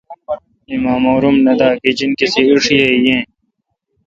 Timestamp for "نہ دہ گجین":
1.45-2.11